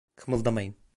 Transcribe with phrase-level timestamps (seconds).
[0.15, 0.75] Kımıldamayın.